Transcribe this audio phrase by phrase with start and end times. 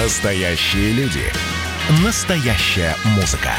[0.00, 1.24] Настоящие люди.
[2.04, 3.50] Настоящая музыка.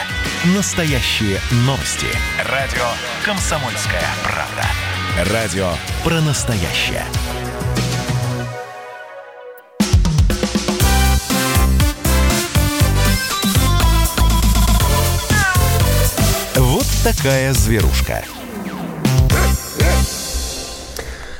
[0.55, 2.07] Настоящие новости.
[2.45, 2.85] Радио
[3.25, 5.33] «Комсомольская правда».
[5.33, 5.69] Радио
[6.01, 7.03] про настоящее.
[16.55, 18.23] Вот такая зверушка.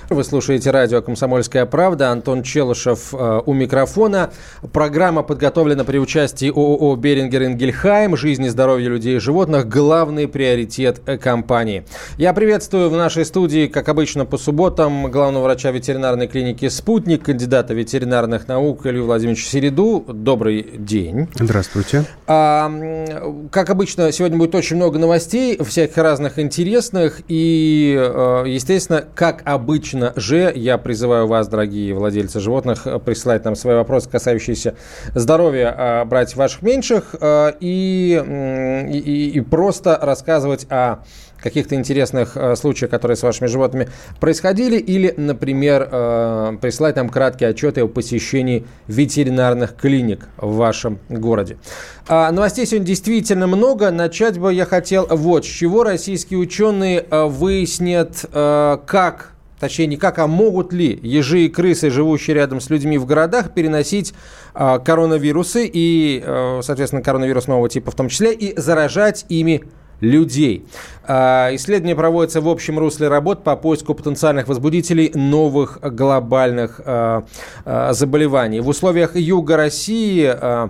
[0.10, 2.10] Вы слушаете радио «Комсомольская правда».
[2.10, 4.32] Антон Челышев э, у микрофона.
[4.74, 8.18] Программа подготовлена при участии ООО «Берингер Ингельхайм».
[8.18, 11.86] Жизнь и здоровье людей и животных– главный приоритет э, компании.
[12.18, 17.75] Я приветствую в нашей студии, как обычно, по субботам главного врача ветеринарной клиники «Спутник», кандидата
[17.75, 20.04] ветеринарных наук Илью Владимировича Середу.
[20.07, 21.28] Добрый день.
[21.36, 22.05] Здравствуйте.
[22.25, 22.71] А,
[23.52, 27.21] как обычно, сегодня будет очень много новостей, всяких разных интересных.
[27.28, 33.76] И, э, естественно, как обычно, же я призываю вас, дорогие владельцы животных, присылать нам свои
[33.76, 34.75] вопросы, касающиеся
[35.16, 38.22] здоровья а, братьев ваших меньших, а, и,
[38.91, 41.00] и, и просто рассказывать о
[41.41, 43.88] каких-то интересных э, случаях, которые с вашими животными
[44.19, 45.88] происходили, или, например,
[46.59, 51.58] присылать нам краткие отчеты о посещении ветеринарных клиник в вашем городе.
[52.09, 53.89] А, новостей сегодня действительно много.
[53.89, 55.86] Начать бы я хотел вот с чего.
[55.86, 62.61] Российские ученые выяснят, как точнее не как, а могут ли ежи и крысы, живущие рядом
[62.61, 64.13] с людьми в городах, переносить
[64.55, 69.63] э, коронавирусы и, э, соответственно, коронавирус нового типа в том числе, и заражать ими
[69.99, 70.66] людей.
[71.07, 77.21] Э, исследование проводится в общем русле работ по поиску потенциальных возбудителей новых глобальных э,
[77.66, 78.61] э, заболеваний.
[78.61, 80.69] В условиях юга России э,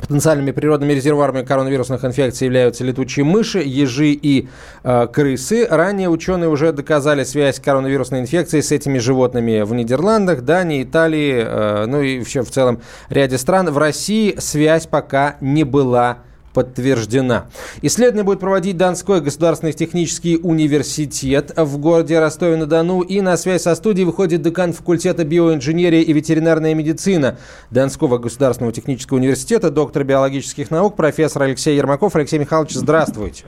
[0.00, 4.48] Потенциальными природными резервуарами коронавирусных инфекций являются летучие мыши, ежи и
[4.84, 5.66] э, крысы.
[5.68, 11.84] Ранее ученые уже доказали связь коронавирусной инфекции с этими животными в Нидерландах, Дании, Италии, э,
[11.86, 13.70] ну и вообще в целом ряде стран.
[13.70, 16.18] В России связь пока не была
[16.52, 17.46] подтверждена.
[17.82, 23.02] Исследование будет проводить Донской государственный технический университет в городе Ростове-на-Дону.
[23.02, 27.38] И на связь со студией выходит декан факультета биоинженерии и ветеринарная медицина
[27.70, 32.16] Донского государственного технического университета, доктор биологических наук, профессор Алексей Ермаков.
[32.16, 33.44] Алексей Михайлович, здравствуйте.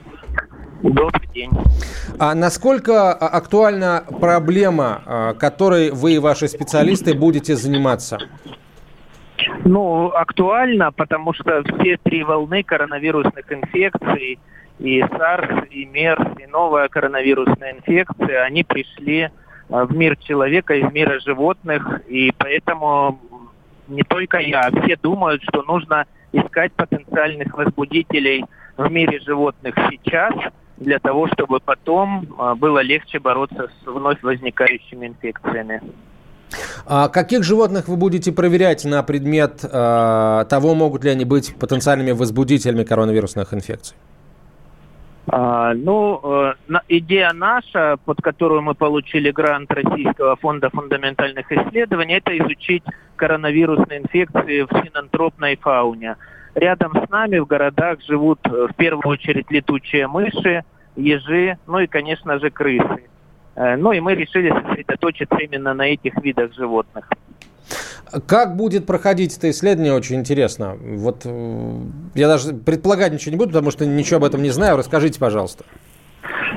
[0.83, 1.49] Добрый день.
[2.19, 8.19] А насколько актуальна проблема, а, которой вы и ваши специалисты будете заниматься?
[9.63, 14.39] Ну, актуально, потому что все три волны коронавирусных инфекций,
[14.79, 19.29] и SARS, и MERS, и новая коронавирусная инфекция, они пришли
[19.69, 23.19] а, в мир человека из мира животных, и поэтому
[23.87, 28.45] не только я, все думают, что нужно искать потенциальных возбудителей
[28.77, 30.33] в мире животных сейчас,
[30.77, 35.81] для того, чтобы потом а, было легче бороться с вновь возникающими инфекциями.
[36.87, 42.11] А каких животных вы будете проверять на предмет э, того, могут ли они быть потенциальными
[42.11, 43.97] возбудителями коронавирусных инфекций?
[45.27, 46.53] А, ну, э,
[46.89, 52.83] идея наша, под которую мы получили грант Российского фонда фундаментальных исследований, это изучить
[53.15, 56.17] коронавирусные инфекции в синантропной фауне.
[56.53, 60.63] Рядом с нами в городах живут э, в первую очередь летучие мыши,
[60.95, 63.09] ежи, ну и, конечно же, крысы.
[63.55, 67.09] Э, ну и мы решили сосредоточиться именно на этих видах животных.
[68.27, 70.77] Как будет проходить это исследование, очень интересно.
[70.79, 71.79] Вот э,
[72.13, 74.77] я даже предполагать ничего не буду, потому что ничего об этом не знаю.
[74.77, 75.65] Расскажите, пожалуйста.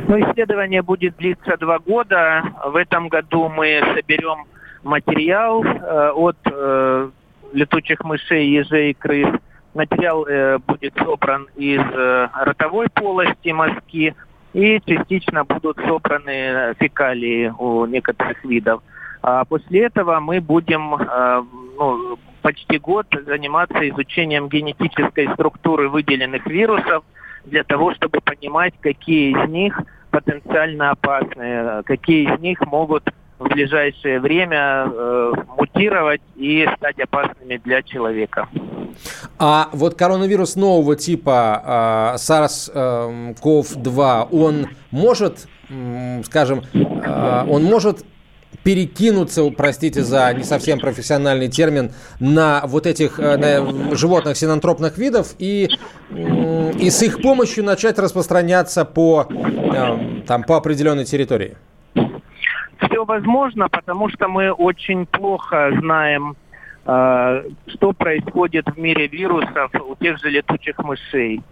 [0.07, 2.43] Ну, исследование будет длиться два года.
[2.65, 4.45] В этом году мы соберем
[4.83, 7.11] материал э, от э,
[7.53, 9.29] летучих мышей, ежей, крыс.
[9.75, 14.15] Материал э, будет собран из э, ротовой полости мозги,
[14.59, 18.83] и частично будут собраны фекалии у некоторых видов.
[19.23, 21.43] А после этого мы будем э,
[21.79, 27.05] ну, почти год заниматься изучением генетической структуры выделенных вирусов
[27.45, 29.81] для того, чтобы понимать, какие из них
[30.11, 33.05] потенциально опасны, какие из них могут
[33.39, 38.49] в ближайшее время э, мутировать и стать опасными для человека.
[39.39, 45.47] А вот коронавирус нового типа э, SARS-CoV-2, он может,
[46.25, 48.05] скажем, э, он может
[48.63, 55.35] перекинуться, простите за не совсем профессиональный термин, на вот этих э, на животных синантропных видов
[55.39, 55.69] и,
[56.11, 61.57] и с их помощью начать распространяться по, э, там, по определенной территории?
[61.95, 66.48] Все возможно, потому что мы очень плохо знаем а,
[66.89, 71.43] что происходит в мире вирусов у тех же летучих мышей.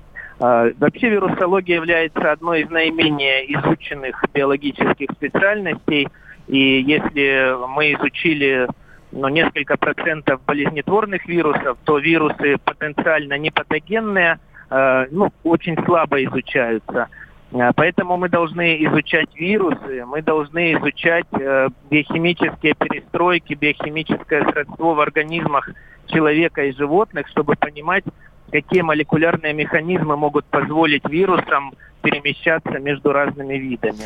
[0.40, 6.08] А, вообще вирусология является одной из наименее изученных биологических специальностей.
[6.48, 8.66] И если мы изучили
[9.12, 14.38] но несколько процентов болезнетворных вирусов, то вирусы потенциально непатогенные,
[14.70, 17.08] э, ну, очень слабо изучаются.
[17.56, 25.00] Э, поэтому мы должны изучать вирусы, мы должны изучать э, биохимические перестройки, биохимическое сродство в
[25.00, 25.70] организмах
[26.06, 28.04] человека и животных, чтобы понимать,
[28.50, 31.72] какие молекулярные механизмы могут позволить вирусам
[32.02, 34.04] перемещаться между разными видами.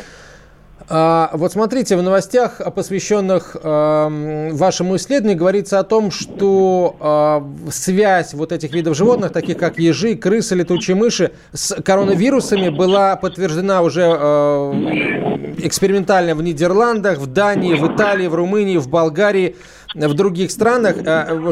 [0.89, 8.33] А, вот смотрите, в новостях, посвященных э, вашему исследованию, говорится о том, что э, связь
[8.33, 14.01] вот этих видов животных, таких как ежи, крысы, летучие мыши, с коронавирусами была подтверждена уже
[15.57, 19.55] экспериментально в Нидерландах, в Дании, в Италии, в Румынии, в Болгарии
[19.93, 20.95] в других странах.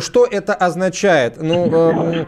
[0.02, 1.42] Что это означает?
[1.42, 2.26] Ну,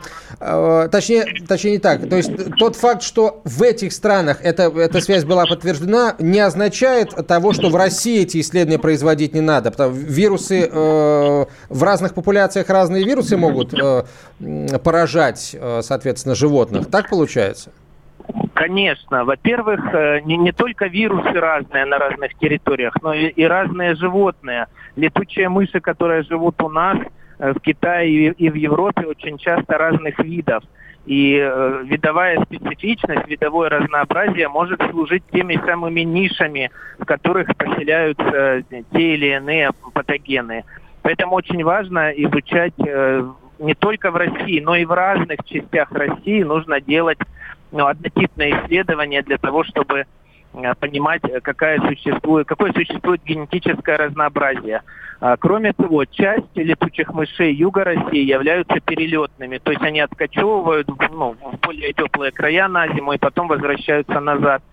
[0.92, 2.10] точнее, точнее не так.
[2.10, 6.91] То есть тот факт, что в этих странах эта, эта связь была подтверждена, не означает
[7.28, 9.72] того, что в России эти исследования производить не надо.
[9.72, 13.74] Потому вирусы э, в разных популяциях разные вирусы могут
[14.84, 16.90] поражать, соответственно, животных.
[16.90, 17.72] Так получается?
[18.54, 19.26] Конечно.
[19.26, 19.80] Во-первых,
[20.26, 25.80] не, не только вирусы разные на разных территориях, но и, и разные животные– летучие мыши,
[25.80, 26.98] которые живут у нас
[27.40, 30.64] э, в Китае и в Европе, очень часто разных видов.
[31.06, 36.70] И э, видовая специфичность, видовое разнообразие может служить теми самыми нишами,
[37.00, 40.64] в которых поселяются те или иные патогены.
[41.02, 43.24] Поэтому очень важно изучать э,
[43.60, 47.20] не только в России, но и в разных частях России нужно делать
[47.72, 50.21] ну, однотипное исследование для того, чтобы Э,
[50.80, 54.82] понимать, э, какая существует, какое существует генетическое разнообразие.
[55.20, 61.36] А, кроме того, часть летучих мышей юга России являются перелетными, то есть они откачевывают ну,
[61.42, 64.64] в более теплые края на зиму и потом возвращаются назад.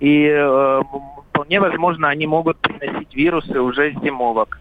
[0.00, 0.82] И э,
[1.30, 4.60] вполне возможно, они могут приносить вирусы уже с зимовок.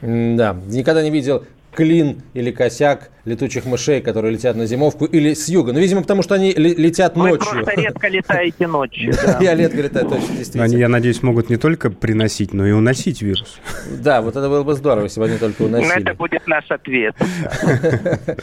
[0.00, 1.44] Да, никогда не видел
[1.78, 5.72] клин или косяк летучих мышей, которые летят на зимовку, или с юга.
[5.72, 7.48] Ну, видимо, потому что они летят Вы ночью.
[7.50, 9.12] Вы просто редко летаете ночью.
[9.40, 10.64] Я редко летаю, точно, действительно.
[10.64, 13.60] Они, я надеюсь, могут не только приносить, но и уносить вирус.
[13.90, 16.00] Да, вот это было бы здорово, если бы они только уносили.
[16.00, 17.14] Это будет наш ответ.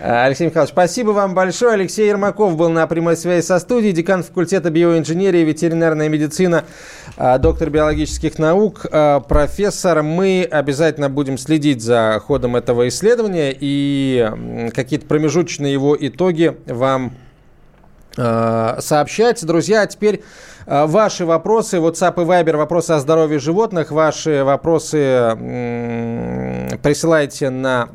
[0.00, 1.72] Алексей Михайлович, спасибо вам большое.
[1.72, 6.64] Алексей Ермаков был на прямой связи со студией, декан факультета биоинженерии и ветеринарная медицина,
[7.16, 10.04] а, доктор биологических наук, а, профессор.
[10.04, 17.14] Мы обязательно будем следить за ходом этого исследования и какие-то промежуточные его итоги вам
[18.16, 19.44] э, сообщать.
[19.44, 20.22] Друзья, а теперь
[20.68, 25.34] ваши вопросы, WhatsApp и Viber, вопросы о здоровье животных, ваши вопросы
[26.82, 27.88] присылайте на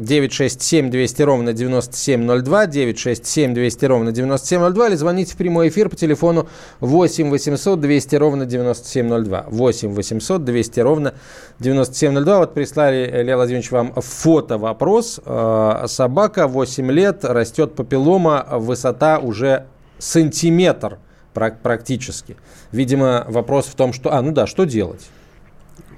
[0.00, 6.48] 967 200 ровно 9702, 967 200 ровно 9702 или звоните в прямой эфир по телефону
[6.80, 11.14] 8 800 200 ровно 9702, 8 800 200 ровно
[11.58, 12.38] 9702.
[12.38, 15.20] Вот прислали, Илья Владимирович, вам фото вопрос.
[15.24, 19.66] Э, собака 8 лет, растет папиллома, высота уже
[19.98, 20.98] сантиметр
[21.32, 22.36] практически.
[22.72, 24.12] Видимо, вопрос в том, что...
[24.12, 25.08] А, ну да, что делать?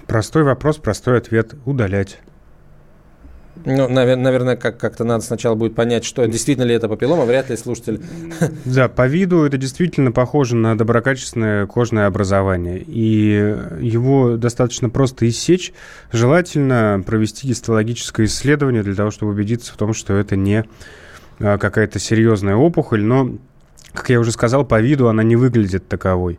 [0.06, 2.18] Простой вопрос, простой ответ– удалять.
[3.64, 7.56] Ну, наверное, как- как-то надо сначала будет понять, что действительно ли это папиллома, вряд ли
[7.56, 8.00] слушатель...
[8.64, 12.82] Да, по виду это действительно похоже на доброкачественное кожное образование.
[12.84, 15.72] И его достаточно просто иссечь.
[16.10, 20.64] Желательно провести гистологическое исследование для того, чтобы убедиться в том, что это не
[21.38, 23.36] а, какая-то серьезная опухоль, но
[23.92, 26.38] как я уже сказал, по виду она не выглядит таковой.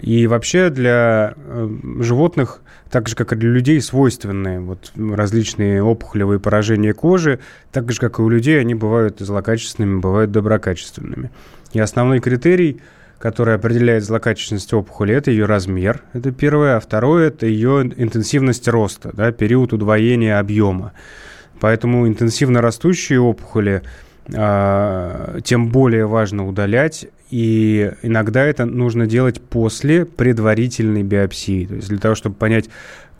[0.00, 1.68] И вообще для э,
[2.00, 7.40] животных, так же как и для людей, свойственны вот различные опухолевые поражения кожи,
[7.72, 11.30] так же как и у людей, они бывают злокачественными, бывают доброкачественными.
[11.72, 12.80] И основной критерий,
[13.18, 19.10] который определяет злокачественность опухоли, это ее размер, это первое, а второе это ее интенсивность роста,
[19.12, 20.92] да, период удвоения объема.
[21.60, 23.82] Поэтому интенсивно растущие опухоли
[24.26, 27.06] тем более важно удалять.
[27.30, 31.66] И иногда это нужно делать после предварительной биопсии.
[31.66, 32.68] То есть для того, чтобы понять,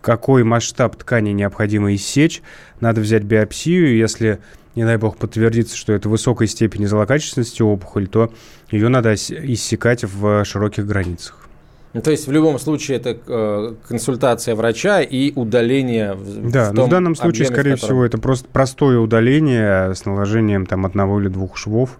[0.03, 2.43] какой масштаб ткани необходимо иссечь,
[2.81, 3.97] надо взять биопсию.
[3.97, 4.39] Если,
[4.75, 8.33] не дай бог, подтвердится, что это высокой степени злокачественности опухоль, то
[8.71, 11.49] ее надо иссекать в широких границах.
[11.95, 16.15] Ну, то есть в любом случае это э, консультация врача и удаление.
[16.15, 17.89] В, да, в но в данном случае, объеме, скорее котором...
[17.89, 21.99] всего, это просто простое удаление с наложением там одного или двух швов.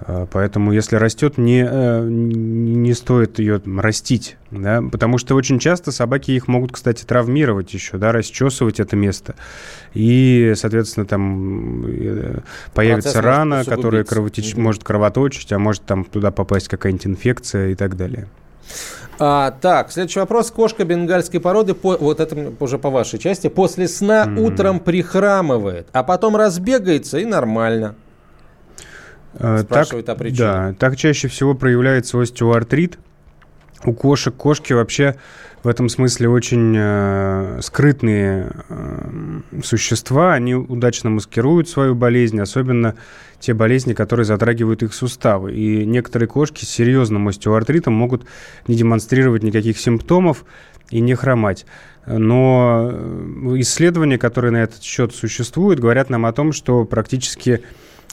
[0.00, 5.90] Э, поэтому, если растет, не, э, не стоит ее растить, да, потому что очень часто
[5.90, 9.34] собаки их могут, кстати, травмировать еще, да, расчесывать это место.
[9.94, 11.82] И, соответственно, там
[12.74, 14.52] появится Процесс рана, которая кровотеч...
[14.52, 14.60] угу.
[14.60, 18.28] может кровоточить, а может там туда попасть какая-нибудь инфекция и так далее.
[19.18, 20.50] А, так, следующий вопрос.
[20.50, 24.40] Кошка бенгальской породы, по, вот это уже по вашей части, после сна mm-hmm.
[24.40, 27.96] утром прихрамывает, а потом разбегается и нормально.
[29.34, 30.38] Э, Спрашивает так, о причине.
[30.38, 32.98] Да, так чаще всего проявляется остеоартрит.
[33.84, 35.16] У кошек кошки вообще
[35.62, 40.34] в этом смысле очень э, скрытные э, существа.
[40.34, 42.94] Они удачно маскируют свою болезнь, особенно
[43.40, 45.54] те болезни, которые затрагивают их суставы.
[45.54, 48.24] И некоторые кошки с серьезным остеоартритом могут
[48.66, 50.44] не демонстрировать никаких симптомов
[50.90, 51.66] и не хромать.
[52.06, 57.62] Но э, исследования, которые на этот счет существуют, говорят нам о том, что практически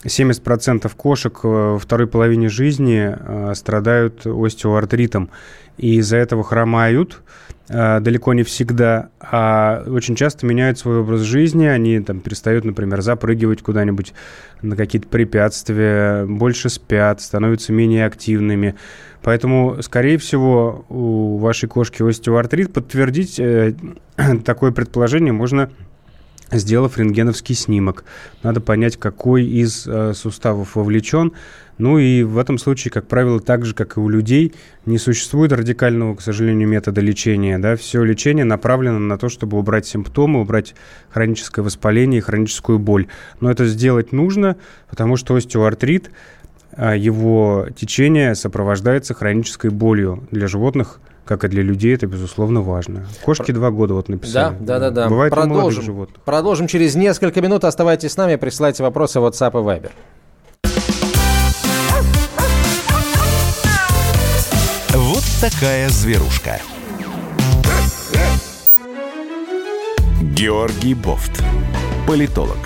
[0.06, 5.30] 70% кошек во второй половине жизни э, страдают остеоартритом.
[5.78, 7.22] И из-за этого хромают
[7.68, 11.66] э, далеко не всегда, а очень часто меняют свой образ жизни.
[11.66, 14.14] Они там перестают, например, запрыгивать куда-нибудь
[14.62, 18.76] на какие-то препятствия, больше спят, становятся менее активными.
[19.22, 22.72] Поэтому, скорее всего, у вашей кошки остеоартрит.
[22.72, 23.74] Подтвердить э,
[24.46, 25.72] такое предположение можно
[26.52, 28.06] сделав рентгеновский снимок.
[28.44, 31.34] Надо понять, какой из э, суставов вовлечен.
[31.78, 34.54] Ну и в этом случае, как правило, так же, как и у людей,
[34.86, 37.58] не существует радикального, к сожалению, метода лечения.
[37.58, 37.76] Да?
[37.76, 40.74] Все лечение направлено на то, чтобы убрать симптомы, убрать
[41.10, 43.08] хроническое воспаление и хроническую боль.
[43.42, 44.56] Но это сделать нужно,
[44.90, 46.12] потому что остеоартрит,
[46.78, 53.06] э, его течение сопровождается хронической болью для животных– как и для людей, это, безусловно, важно.
[53.24, 54.56] Кошки два года вот написали.
[54.60, 55.04] Да, да, да.
[55.04, 55.10] да.
[55.10, 56.22] Бывает продолжим, у животных.
[56.24, 57.64] Продолжим через несколько минут.
[57.64, 59.92] Оставайтесь с нами, присылайте вопросы в WhatsApp и Viber.
[64.94, 66.60] Вот такая зверушка.
[70.22, 71.44] Георгий Бофт.
[72.08, 72.58] Политолог,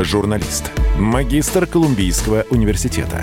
[0.00, 3.22] журналист, магистр Колумбийского университета,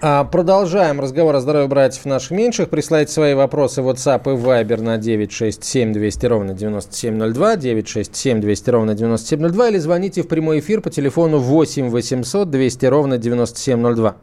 [0.00, 2.70] Продолжаем разговор о здоровье братьев наших меньших.
[2.70, 8.94] Присылайте свои вопросы в WhatsApp и Viber на 967 200 ровно 9702, 967 200 ровно
[8.94, 14.16] 9702 или звоните в прямой эфир по телефону 8 800 200 ровно 9702.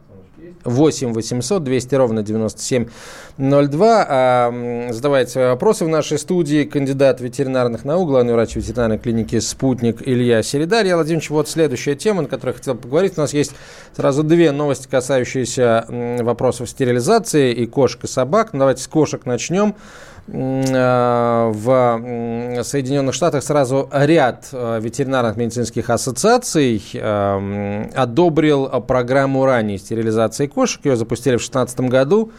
[0.68, 4.06] 8 800 200 ровно 9702.
[4.08, 6.64] А, задавайте свои вопросы в нашей студии.
[6.64, 10.82] Кандидат ветеринарных наук, главный врач ветеринарной клиники «Спутник» Илья Середа.
[10.82, 13.14] Илья Владимирович, вот следующая тема, на которой я хотел поговорить.
[13.16, 13.52] У нас есть
[13.96, 18.52] сразу две новости, касающиеся вопросов стерилизации и кошек, и собак.
[18.52, 19.74] Ну, давайте с кошек начнем.
[20.30, 30.46] Э, в Соединенных Штатах сразу ряд э, ветеринарных медицинских ассоциаций э, одобрил программу ранней стерилизации
[30.46, 30.84] кошек.
[30.84, 32.32] Ее запустили в 2016 году.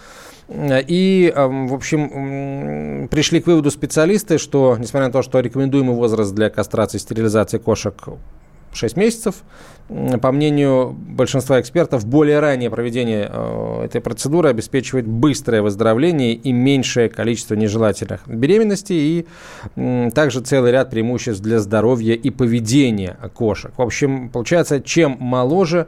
[0.52, 6.50] И, в общем, пришли к выводу специалисты, что, несмотря на то, что рекомендуемый возраст для
[6.50, 7.94] кастрации и стерилизации кошек
[8.74, 9.44] 6 месяцев,
[10.22, 17.10] по мнению большинства экспертов, более раннее проведение э, этой процедуры обеспечивает быстрое выздоровление и меньшее
[17.10, 19.26] количество нежелательных беременностей,
[19.76, 23.72] и также целый ряд преимуществ для здоровья и поведения кошек.
[23.78, 25.88] В общем, получается, чем моложе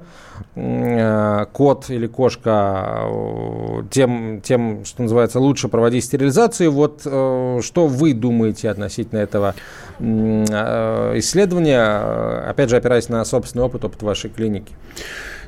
[0.54, 6.72] кот или кошка, э, тем, тем, что называется, лучше проводить стерилизацию.
[6.72, 9.56] Вот что вы думаете относительно этого
[10.00, 14.74] исследования, опять же, опираясь на собственный опыт, опыт вашей клиники?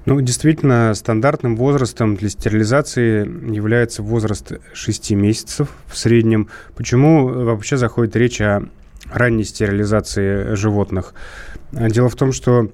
[0.05, 6.49] Ну, действительно, стандартным возрастом для стерилизации является возраст 6 месяцев в среднем.
[6.75, 8.63] Почему вообще заходит речь о
[9.11, 11.13] ранней стерилизации животных?
[11.71, 12.69] Дело в том, что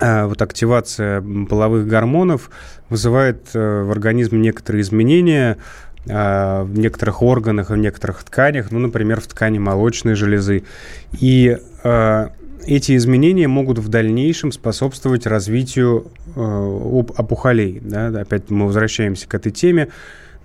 [0.00, 2.50] вот активация половых гормонов
[2.88, 5.56] вызывает э, в организме некоторые изменения
[6.08, 10.62] а, в некоторых органах, в некоторых тканях, ну, например, в ткани молочной железы.
[11.18, 12.30] И а,
[12.64, 17.80] эти изменения могут в дальнейшем способствовать развитию э, опухолей.
[17.80, 18.08] Да?
[18.08, 19.88] Опять мы возвращаемся к этой теме.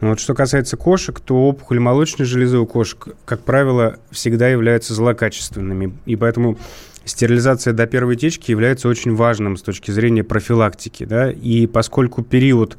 [0.01, 4.93] Но вот что касается кошек, то опухоли молочной железы у кошек, как правило, всегда являются
[4.93, 5.95] злокачественными.
[6.05, 6.57] И поэтому
[7.05, 11.05] стерилизация до первой течки является очень важным с точки зрения профилактики.
[11.05, 11.31] Да?
[11.31, 12.77] И поскольку период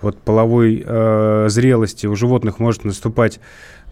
[0.00, 3.40] вот, половой э, зрелости у животных может наступать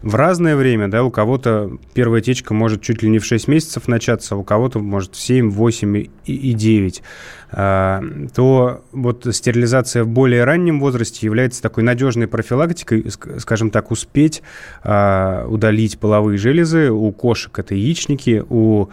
[0.01, 3.87] в разное время, да, у кого-то первая течка может чуть ли не в 6 месяцев
[3.87, 7.03] начаться, у кого-то может в 7, 8 и, и 9,
[7.51, 13.05] а, то вот стерилизация в более раннем возрасте является такой надежной профилактикой,
[13.37, 14.41] скажем так, успеть
[14.83, 18.87] а, удалить половые железы, у кошек это яичники, у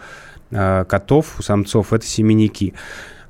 [0.51, 2.73] котов, у самцов это семенники.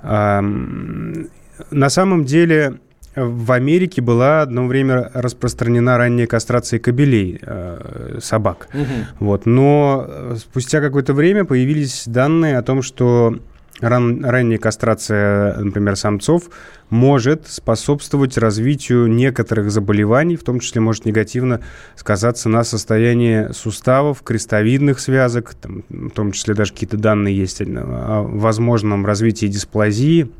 [0.02, 2.80] На самом деле
[3.16, 8.70] в Америке была одно время распространена ранняя кастрация кобелей, э, собак.
[8.74, 9.26] Угу.
[9.26, 9.46] Вот.
[9.46, 13.40] Но э, спустя какое-то время появились данные о том, что
[13.80, 16.50] ран, ранняя кастрация, например, самцов,
[16.90, 21.62] может способствовать развитию некоторых заболеваний, в том числе может негативно
[21.96, 28.24] сказаться на состоянии суставов, крестовидных связок, там, в том числе даже какие-то данные есть о
[28.24, 30.32] возможном развитии дисплазии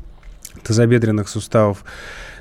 [0.62, 1.84] тазобедренных суставов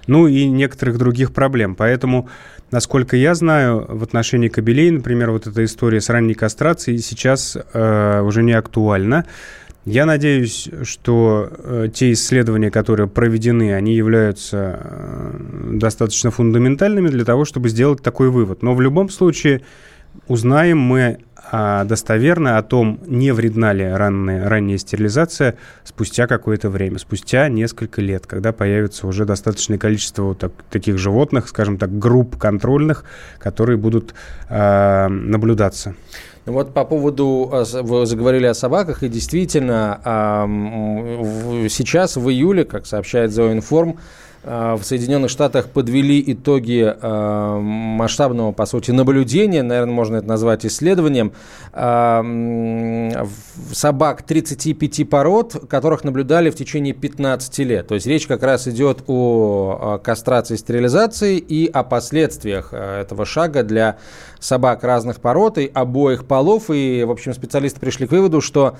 [0.10, 1.76] ну и некоторых других проблем.
[1.76, 2.30] Поэтому,
[2.72, 8.22] насколько я знаю, в отношении кабелей, например, вот эта история с ранней кастрацией сейчас э,
[8.22, 9.26] уже не актуальна.
[9.90, 17.44] Я надеюсь, что э, те исследования, которые проведены, они являются э, достаточно фундаментальными для того,
[17.44, 18.62] чтобы сделать такой вывод.
[18.62, 19.62] Но в любом случае
[20.28, 21.18] узнаем мы
[21.52, 28.02] а достоверно о том, не вредна ли ранняя, ранняя стерилизация спустя какое-то время, спустя несколько
[28.02, 33.04] лет, когда появится уже достаточное количество вот так, таких животных, скажем так, групп контрольных,
[33.40, 34.14] которые будут
[34.50, 35.96] э, наблюдаться.
[36.46, 40.00] Ну вот по поводу, а, вы заговорили о собаках, и действительно,
[41.70, 43.98] сейчас в июле, как сообщает Зоинформ,
[44.44, 50.66] Э, в Соединенных Штатах подвели итоги э, масштабного, по сути, наблюдения, наверное, можно это назвать
[50.66, 51.34] исследованием,
[51.74, 53.26] э,
[53.74, 57.88] собак 35 пород, которых наблюдали в течение 15 лет.
[57.88, 63.98] То есть речь как раз идет о кастрации, стерилизации и о последствиях этого шага для
[64.40, 66.70] собак разных пород и обоих полов.
[66.70, 68.78] И, в общем, специалисты пришли к выводу, что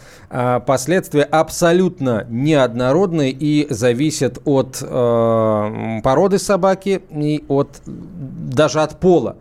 [0.66, 9.36] последствия абсолютно неоднородны и зависят от породы собаки и от, даже от пола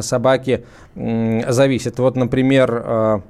[0.00, 1.98] собаки зависит.
[1.98, 3.20] Вот, например, э,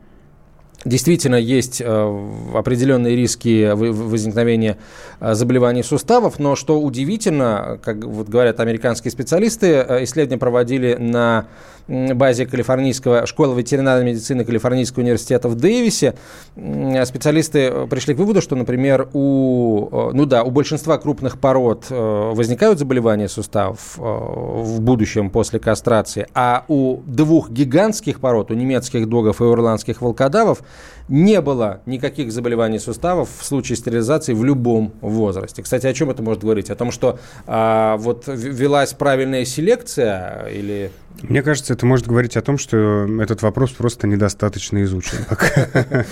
[0.84, 4.78] Действительно, есть э, определенные риски возникновения
[5.18, 11.46] э, заболеваний суставов, но что удивительно, как вот говорят американские специалисты, исследования проводили на
[11.88, 16.14] базе Калифорнийского школы ветеринарной медицины Калифорнийского университета в Дэвисе,
[16.54, 22.32] специалисты пришли к выводу, что, например, у, э, ну да, у большинства крупных пород э,
[22.34, 29.08] возникают заболевания суставов э, в будущем после кастрации, а у двух гигантских пород, у немецких
[29.08, 30.62] догов и у ирландских волкодавов,
[31.08, 35.62] не было никаких заболеваний суставов в случае стерилизации в любом возрасте.
[35.62, 36.70] Кстати, о чем это может говорить?
[36.70, 40.90] О том, что а, вот велась правильная селекция или...
[41.22, 45.18] Мне кажется, это может говорить о том, что этот вопрос просто недостаточно изучен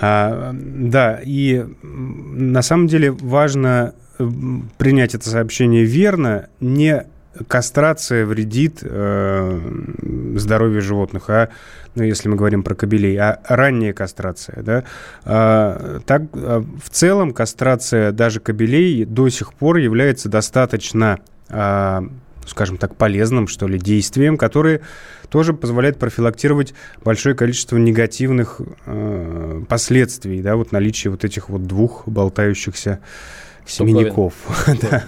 [0.00, 3.94] а, Да, и на самом деле важно
[4.78, 7.04] принять это сообщение верно, не
[7.48, 9.60] кастрация вредит э,
[10.36, 11.48] здоровью животных, а,
[11.94, 14.84] ну, если мы говорим про кобелей, а ранняя кастрация, да,
[15.24, 22.04] а, так, а, в целом кастрация даже кобелей до сих пор является достаточно, а,
[22.46, 24.80] скажем так, полезным, что ли, действием, которое
[25.30, 32.06] тоже позволяет профилактировать большое количество негативных э, последствий, да, вот наличие вот этих вот двух
[32.06, 33.00] болтающихся
[33.66, 34.34] семенников.
[34.82, 35.04] да.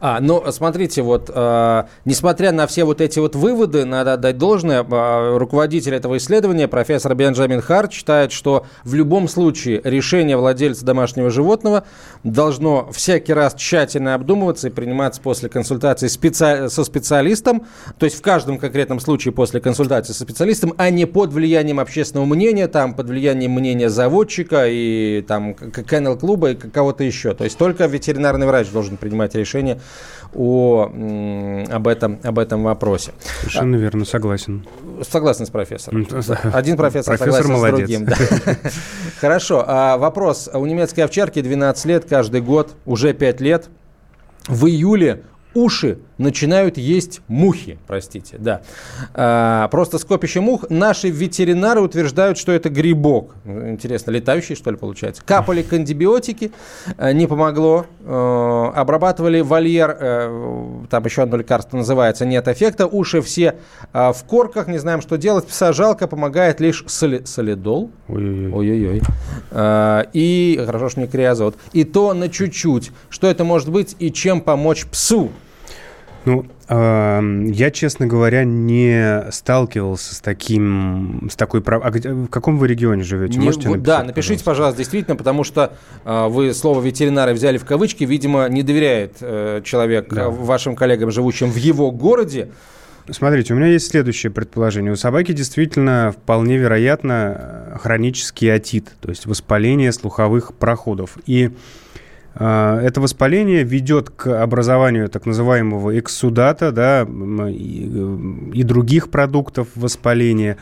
[0.00, 4.84] А, ну, смотрите, вот, э, несмотря на все вот эти вот выводы, надо отдать должное,
[4.84, 11.30] э, руководитель этого исследования, профессор Бенджамин Харт, считает, что в любом случае решение владельца домашнего
[11.30, 11.84] животного
[12.22, 16.68] должно всякий раз тщательно обдумываться и приниматься после консультации специ...
[16.68, 17.66] со специалистом,
[17.98, 22.26] то есть в каждом конкретном случае после консультации со специалистом, а не под влиянием общественного
[22.26, 27.34] мнения, там, под влиянием мнения заводчика и там кennel-клуба и кого-то еще.
[27.34, 29.80] То есть только ветеринарный врач должен принимать решение
[30.34, 30.90] о,
[31.70, 33.12] об, этом, об этом вопросе.
[33.40, 34.66] Совершенно верно, согласен.
[35.08, 36.06] Согласен с профессором.
[36.52, 37.88] Один профессор, профессор согласен молодец.
[37.88, 38.04] с другим.
[38.06, 38.70] Да.
[39.20, 39.64] Хорошо.
[39.66, 40.50] А вопрос.
[40.52, 43.68] У немецкой овчарки 12 лет каждый год, уже 5 лет.
[44.48, 45.22] В июле
[45.54, 48.62] уши начинают есть мухи, простите, да.
[49.14, 50.66] А, просто скопище мух.
[50.70, 53.34] Наши ветеринары утверждают, что это грибок.
[53.44, 55.22] Интересно, летающий, что ли, получается?
[55.24, 56.52] Капали к антибиотики,
[56.96, 57.86] э, не помогло.
[58.04, 62.86] Э, обрабатывали вольер, э, там еще одно лекарство называется, нет эффекта.
[62.86, 63.56] Уши все
[63.92, 65.46] в корках, не знаем, что делать.
[65.46, 67.90] Пса жалко, помогает лишь соли, солидол.
[68.08, 69.02] Ой-ой-ой.
[70.12, 71.56] И, хорошо, что не криозот.
[71.72, 72.92] И то на чуть-чуть.
[73.08, 75.30] Что это может быть и чем помочь псу?
[76.24, 81.62] Ну, э, я, честно говоря, не сталкивался с таким, с такой...
[81.66, 83.38] А в каком вы регионе живете?
[83.38, 87.58] Не, Можете написать, Да, напишите, пожалуйста, пожалуйста действительно, потому что э, вы слово ветеринары взяли
[87.58, 90.30] в кавычки, видимо, не доверяет э, человек да.
[90.30, 92.50] вашим коллегам, живущим в его городе.
[93.10, 94.90] Смотрите, у меня есть следующее предположение.
[94.90, 101.18] У собаки действительно вполне вероятно э, хронический отит, то есть воспаление слуховых проходов.
[101.26, 101.52] И а,
[102.34, 107.06] это воспаление ведет к образованию так называемого эксудата да,
[107.48, 107.84] и,
[108.54, 110.56] и других продуктов воспаления,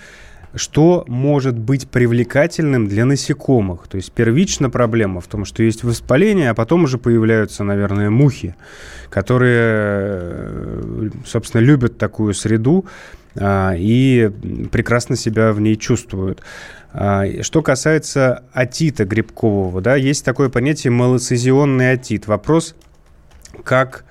[0.55, 3.89] что может быть привлекательным для насекомых.
[3.89, 8.55] То есть первичная проблема в том, что есть воспаление, а потом уже появляются, наверное, мухи,
[9.09, 12.85] которые, собственно, любят такую среду
[13.35, 14.31] а, и
[14.71, 16.43] прекрасно себя в ней чувствуют.
[16.93, 22.27] А, что касается атита грибкового, да, есть такое понятие малоцизионный атит.
[22.27, 22.75] Вопрос,
[23.65, 24.05] как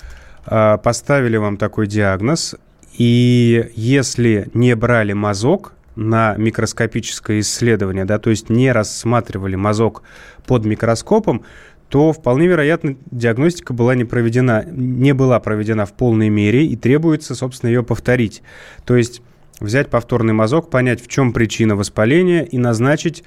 [0.45, 2.55] а, поставили вам такой диагноз,
[2.97, 10.01] и если не брали мазок на микроскопическое исследование, да, то есть не рассматривали мазок
[10.47, 11.43] под микроскопом,
[11.89, 17.35] то вполне вероятно диагностика была не проведена, не была проведена в полной мере и требуется,
[17.35, 18.41] собственно, ее повторить.
[18.85, 19.21] То есть
[19.61, 23.23] взять повторный мазок, понять, в чем причина воспаления и назначить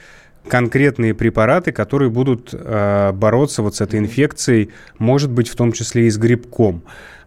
[0.48, 6.06] конкретные препараты, которые будут э, бороться вот с этой инфекцией, может быть, в том числе
[6.06, 6.82] и с грибком.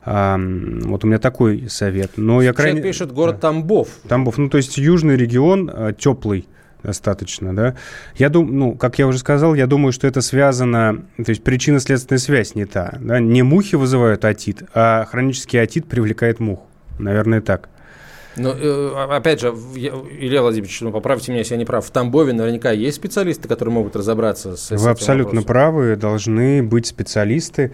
[0.10, 2.12] А, вот у меня такой совет.
[2.16, 2.82] Но я крайне...
[2.82, 3.90] пишет город Тамбов.
[4.08, 6.48] Тамбов, ну то есть южный регион, э, теплый
[6.84, 7.76] достаточно, да.
[8.16, 12.20] Я думаю, ну, как я уже сказал, я думаю, что это связано, то есть причинно-следственная
[12.20, 12.98] связь не та.
[13.02, 13.20] Да?
[13.20, 16.62] Не мухи вызывают атит, а хронический атит привлекает мух.
[17.00, 17.70] Наверное, так.
[18.38, 22.34] Ну, э, опять же, Илья Владимирович, ну, поправьте меня, если я не прав, в Тамбове
[22.34, 25.48] наверняка есть специалисты, которые могут разобраться с, Вы абсолютно вопросом.
[25.48, 27.74] правы, должны быть специалисты.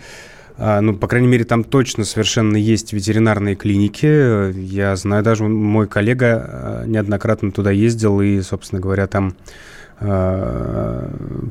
[0.57, 4.51] А, ну, по крайней мере, там точно совершенно есть ветеринарные клиники.
[4.57, 9.72] Я знаю, даже мой коллега а, неоднократно туда ездил и, собственно говоря, там а,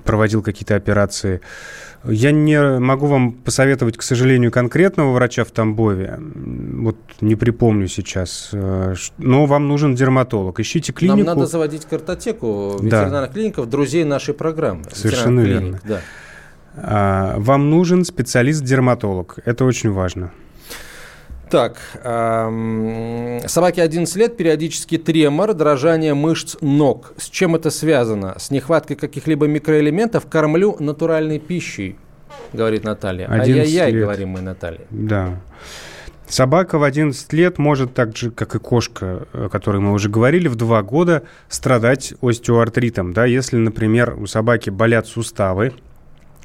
[0.05, 1.41] проводил какие-то операции.
[2.05, 6.19] Я не могу вам посоветовать, к сожалению, конкретного врача в Тамбове.
[6.19, 8.51] Вот не припомню сейчас.
[8.53, 10.59] Э, но вам нужен дерматолог.
[10.59, 11.19] Ищите клинику.
[11.19, 13.35] Нам надо заводить картотеку ветеринарных да.
[13.35, 14.83] клиников, друзей нашей программы.
[14.93, 15.81] Совершенно верно.
[15.85, 16.01] Да.
[16.75, 19.38] А, вам нужен специалист-дерматолог.
[19.45, 20.33] Это очень важно.
[21.53, 27.12] Так, эм, собаке 11 лет, периодически тремор, дрожание мышц ног.
[27.19, 28.38] С чем это связано?
[28.38, 30.27] С нехваткой каких-либо микроэлементов?
[30.27, 31.99] Кормлю натуральной пищей,
[32.55, 33.31] говорит Наталья.
[33.31, 34.81] Ай-яй-яй, говорим мы, Наталья.
[34.88, 35.43] Да.
[36.27, 40.49] Собака в 11 лет может так же, как и кошка, о которой мы уже говорили,
[40.49, 43.12] в 2 года страдать остеоартритом.
[43.12, 43.27] Да?
[43.27, 45.75] Если, например, у собаки болят суставы,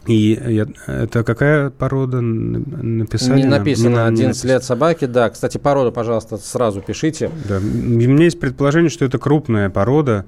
[0.08, 3.42] и я, это какая порода написали?
[3.42, 5.30] Не написано 11 лет собаки, да.
[5.30, 7.30] Кстати, порода, пожалуйста, сразу пишите.
[7.48, 7.58] Да.
[7.58, 10.26] У меня есть предположение, что это крупная порода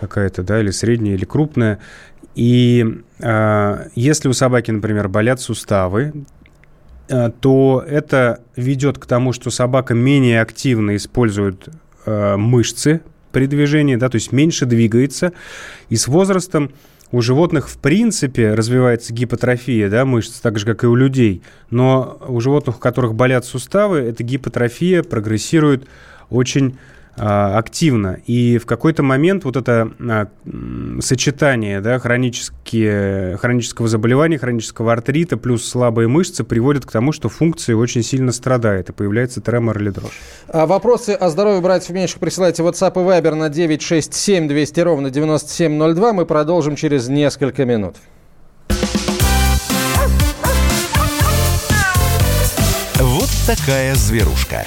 [0.00, 1.78] какая-то, да, или средняя, или крупная.
[2.34, 6.12] И э, если у собаки, например, болят суставы,
[7.08, 11.68] э, то это ведет к тому, что собака менее активно использует
[12.04, 15.32] э, мышцы при движении, да, то есть меньше двигается,
[15.88, 16.72] и с возрастом
[17.12, 21.42] у животных в принципе развивается гипотрофия да, мышц, так же, как и у людей.
[21.70, 25.88] Но у животных, у которых болят суставы, эта гипотрофия прогрессирует
[26.28, 26.78] очень
[27.16, 28.18] активно.
[28.26, 30.28] И в какой-то момент вот это а,
[31.00, 37.72] сочетание да, хронические, хронического заболевания, хронического артрита плюс слабые мышцы приводит к тому, что функции
[37.72, 40.18] очень сильно страдает и появляется тремор или дрожь.
[40.48, 45.10] А вопросы о здоровье братьев меньших присылайте в WhatsApp и Viber на 967 200 ровно
[45.10, 46.12] 9702.
[46.12, 47.96] Мы продолжим через несколько минут.
[52.98, 54.66] Вот такая зверушка.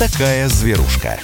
[0.00, 1.18] Такая зверушка.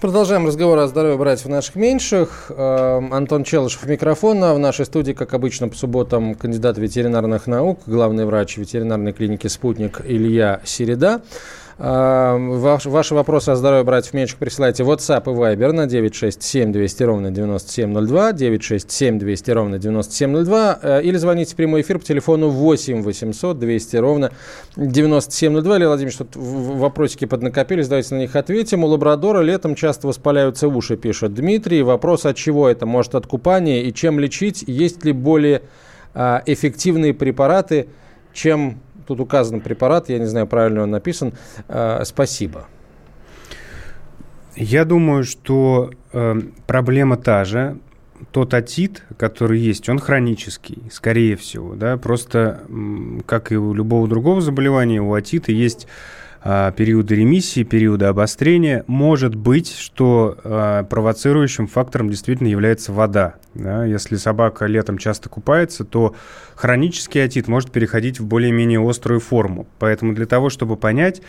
[0.00, 2.50] Продолжаем разговор о здоровье братьев наших меньших.
[2.50, 4.54] Эм, Антон Челышев микрофона.
[4.54, 10.00] В нашей студии, как обычно, по субботам кандидат ветеринарных наук, главный врач ветеринарной клиники «Спутник»
[10.04, 11.22] Илья Середа.
[11.78, 17.02] Ваш, ваши вопросы о здоровье братьев меньших присылайте в WhatsApp и Viber на 967 200
[17.02, 23.02] ровно 9702, 967 200 ровно 9702, э, или звоните в прямой эфир по телефону 8
[23.02, 24.32] 800 200 ровно
[24.76, 25.76] 9702.
[25.76, 28.82] Илья Владимирович, тут вопросики поднакопились, давайте на них ответим.
[28.82, 31.82] У лабрадора летом часто воспаляются уши, пишет Дмитрий.
[31.82, 32.86] Вопрос, от чего это?
[32.86, 33.82] Может, от купания?
[33.82, 34.64] И чем лечить?
[34.66, 35.60] Есть ли более
[36.14, 37.88] а, эффективные препараты,
[38.32, 41.32] чем Тут указан препарат, я не знаю, правильно он написан.
[41.68, 42.66] Э, спасибо.
[44.56, 47.78] Я думаю, что э, проблема та же.
[48.32, 51.74] Тот отит, который есть, он хронический, скорее всего.
[51.74, 51.98] Да?
[51.98, 52.62] Просто,
[53.26, 55.86] как и у любого другого заболевания, у отита есть
[56.48, 58.84] а, периоды ремиссии, периоды обострения.
[58.86, 63.34] Может быть, что а, провоцирующим фактором действительно является вода.
[63.54, 63.84] Да?
[63.84, 66.14] Если собака летом часто купается, то
[66.54, 69.66] хронический отит может переходить в более-менее острую форму.
[69.80, 71.20] Поэтому для того, чтобы понять,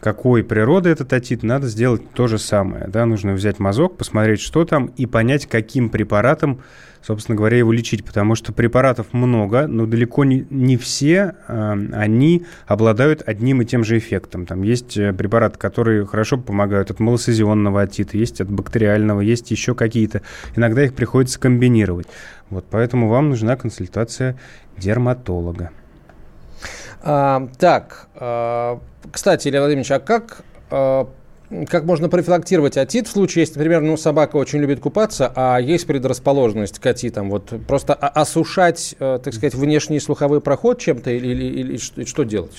[0.00, 2.86] какой природы этот отит, надо сделать то же самое.
[2.88, 3.04] Да?
[3.04, 6.62] Нужно взять мазок, посмотреть, что там, и понять, каким препаратом
[7.02, 12.44] собственно говоря, его лечить, потому что препаратов много, но далеко не, не все э, они
[12.66, 14.46] обладают одним и тем же эффектом.
[14.46, 19.74] Там есть э, препараты, которые хорошо помогают от малосезионного отита, есть от бактериального, есть еще
[19.74, 20.22] какие-то.
[20.56, 22.06] Иногда их приходится комбинировать.
[22.50, 24.36] Вот, поэтому вам нужна консультация
[24.76, 25.70] дерматолога.
[27.02, 31.08] А, так, а, кстати, Илья Владимирович, а как а,
[31.68, 35.86] как можно профилактировать отит в случае, если, например, ну, собака очень любит купаться, а есть
[35.86, 37.30] предрасположенность к отитам?
[37.30, 42.22] Вот просто осушать, э, так сказать, внешний слуховой проход чем-то или, или, или что, что
[42.22, 42.52] делать?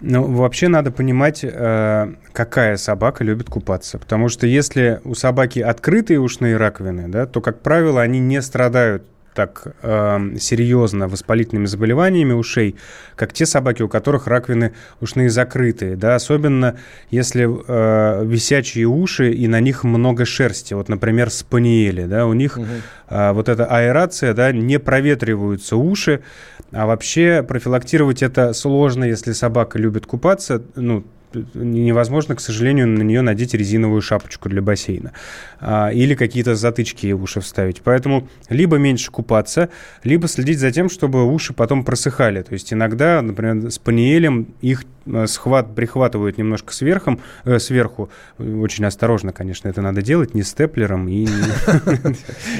[0.00, 3.98] Ну, вообще надо понимать, э, какая собака любит купаться.
[3.98, 9.02] Потому что если у собаки открытые ушные раковины, да, то, как правило, они не страдают
[9.36, 12.76] так э, серьезно воспалительными заболеваниями ушей,
[13.14, 16.78] как те собаки, у которых раковины ушные закрытые, да, особенно
[17.10, 22.56] если э, висячие уши и на них много шерсти, вот, например, спаниели, да, у них
[22.56, 22.66] угу.
[23.10, 26.22] э, вот эта аэрация, да, не проветриваются уши,
[26.72, 31.04] а вообще профилактировать это сложно, если собака любит купаться, ну,
[31.54, 35.12] невозможно, к сожалению, на нее надеть резиновую шапочку для бассейна
[35.60, 37.82] а, или какие-то затычки в уши вставить.
[37.82, 39.68] Поэтому либо меньше купаться,
[40.04, 42.42] либо следить за тем, чтобы уши потом просыхали.
[42.42, 48.10] То есть иногда, например, с паниелем их Э, схват прихватывают немножко сверху, э, сверху.
[48.38, 51.26] Очень осторожно, конечно, это надо делать, не степлером и...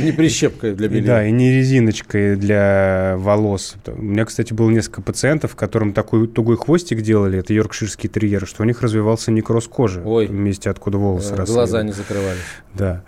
[0.00, 1.06] Не прищепкой для белья.
[1.06, 3.76] Да, и не резиночкой для волос.
[3.86, 8.62] У меня, кстати, было несколько пациентов, которым такой тугой хвостик делали, это йоркширские терьеры, что
[8.66, 11.54] них развивался некроз кожи в месте, откуда волосы росли.
[11.54, 12.40] Глаза не закрывались.
[12.74, 13.02] Да.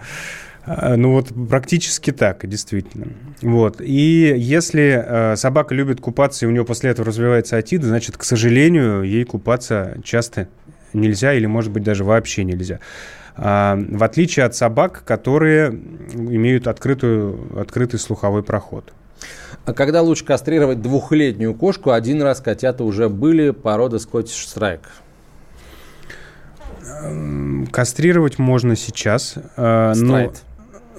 [0.69, 3.07] А, ну вот практически так, действительно.
[3.43, 3.81] Вот.
[3.81, 8.25] И если э, собака любит купаться, и у нее после этого развивается отит, значит, к
[8.25, 10.49] сожалению, ей купаться часто
[10.93, 12.81] нельзя или, может быть, даже вообще нельзя.
[13.37, 18.93] А, в отличие от собак, которые имеют открытую, открытый слуховой проход.
[19.65, 21.93] А когда лучше кастрировать двухлетнюю кошку?
[21.93, 24.81] Один раз котята уже были породы Скоттиш Страйк.
[27.71, 29.35] Кастрировать можно сейчас.
[29.57, 30.33] Э, но,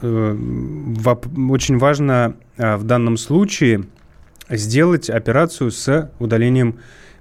[0.02, 0.38] Э,
[1.50, 3.86] очень важно э, в данном случае
[4.50, 6.80] сделать операцию с удалением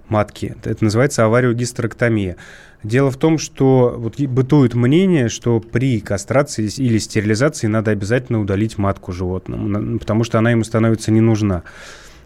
[0.08, 0.56] матки.
[0.64, 2.36] Это называется авариогистерэктомия.
[2.84, 8.78] Дело в том, что вот бытует мнение, что при кастрации или стерилизации надо обязательно удалить
[8.78, 11.64] матку животному, потому что она ему становится не нужна.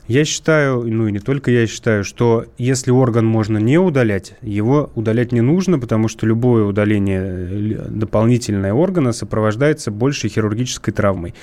[0.08, 4.90] Я считаю, ну и не только я считаю, что если орган можно не удалять, его
[4.96, 11.34] удалять не нужно, потому что любое удаление э, дополнительного органа сопровождается большей хирургической травмой.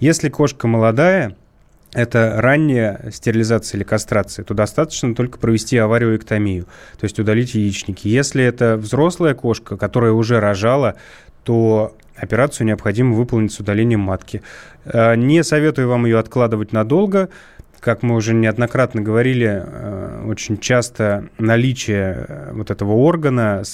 [0.00, 1.36] Если кошка молодая,
[1.92, 6.64] это ранняя стерилизация или кастрация, то достаточно только провести авариоэктомию,
[6.98, 8.08] то есть удалить яичники.
[8.08, 10.96] Если это взрослая кошка, которая уже рожала,
[11.44, 14.42] то операцию необходимо выполнить с удалением матки.
[14.86, 17.28] Э, не советую вам ее откладывать надолго,
[17.82, 23.64] как мы уже неоднократно говорили, э, очень часто наличие э, вот этого органа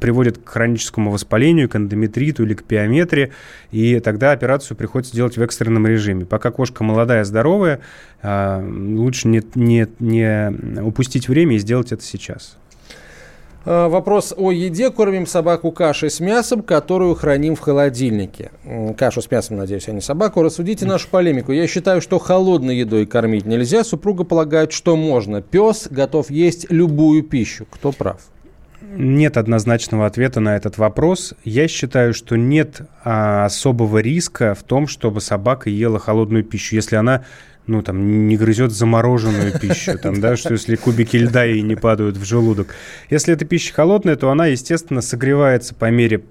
[0.00, 3.32] приводит к хроническому воспалению, к эндометриту или к пиометрии,
[3.72, 6.24] и тогда операцию приходится делать в экстренном режиме.
[6.24, 7.80] Пока кошка молодая, здоровая,
[8.22, 12.56] э, лучше не, не, не упустить время и сделать это сейчас.
[13.66, 14.90] А, вопрос о еде.
[14.90, 18.50] Кормим собаку кашей с мясом, которую храним в холодильнике.
[18.96, 20.42] Кашу с мясом, надеюсь, а не собаку.
[20.42, 21.52] Рассудите нашу полемику.
[21.52, 23.84] Я считаю, что холодной едой кормить нельзя.
[23.84, 25.40] Супруга полагает, что можно.
[25.40, 27.66] Пес готов есть любую пищу.
[27.70, 28.20] Кто прав?
[28.96, 31.34] Нет однозначного ответа на этот вопрос.
[31.42, 36.96] Я считаю, что нет а, особого риска в том, чтобы собака ела холодную пищу, если
[36.96, 37.24] она
[37.66, 42.16] ну, там, не грызет замороженную пищу, там, да, что если кубики льда ей не падают
[42.16, 42.74] в желудок.
[43.10, 46.24] Если эта пища холодная, то она, естественно, согревается по мере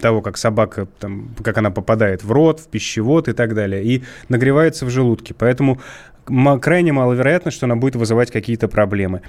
[0.00, 4.04] того, как собака, там, как она попадает в рот, в пищевод и так далее, и
[4.28, 5.34] нагревается в желудке.
[5.34, 5.80] Поэтому
[6.60, 9.22] крайне маловероятно, что она будет вызывать какие-то проблемы.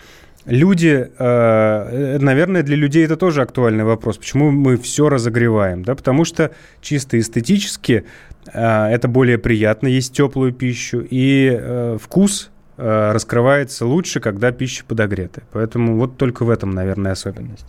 [0.45, 4.17] Люди, э, наверное, для людей это тоже актуальный вопрос.
[4.17, 5.83] Почему мы все разогреваем?
[5.83, 8.05] Да, потому что чисто эстетически
[8.53, 15.43] э, это более приятно есть теплую пищу, и э, вкус раскрывается лучше, когда пища подогретая.
[15.51, 17.65] Поэтому вот только в этом, наверное, особенность.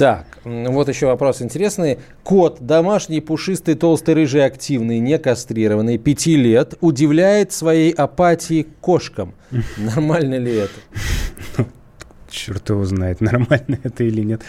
[0.00, 1.98] Так, вот еще вопрос интересный.
[2.24, 9.34] Кот, домашний, пушистый, толстый, рыжий, активный, не кастрированный, пяти лет, удивляет своей апатией кошкам.
[9.76, 10.72] Нормально ли это?
[12.30, 14.42] Черт его знает, нормально это или нет.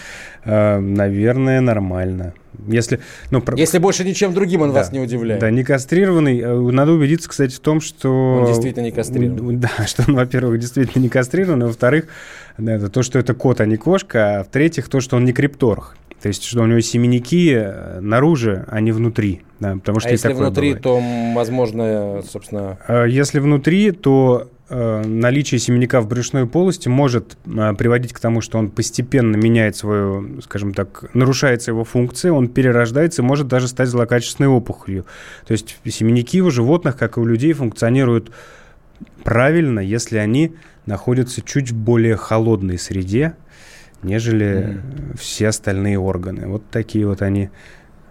[0.45, 2.33] А, наверное, нормально.
[2.67, 2.99] Если,
[3.31, 5.41] ну, Если больше ничем другим он да, вас не удивляет.
[5.41, 6.39] Да, не кастрированный.
[6.39, 8.41] Э, надо убедиться, кстати, в том, что...
[8.41, 9.57] Он действительно не кастрированный.
[9.61, 12.07] Да, что он, во-первых, действительно не кастрированный, во-вторых,
[12.57, 15.95] это то, что это кот, а не кошка, а в-третьих, то, что он не крипторх.
[16.21, 19.41] То есть, что у него семенники э, наружу, а не внутри.
[19.59, 20.83] Да, потому что а если внутри, бывает.
[20.83, 21.01] то,
[21.35, 22.77] возможно, собственно...
[22.87, 28.41] А если внутри, то э, наличие семенника в брюшной полости может э, приводить к тому,
[28.41, 33.67] что он постепенно меняет свою, скажем так, нарушается его функция, он перерождается и может даже
[33.67, 35.05] стать злокачественной опухолью.
[35.47, 38.31] То есть семенники у животных, как и у людей, функционируют
[39.23, 40.53] правильно, если они
[40.85, 43.33] находятся чуть в более холодной среде,
[44.03, 45.17] нежели mm-hmm.
[45.17, 46.47] все остальные органы.
[46.47, 47.49] Вот такие вот они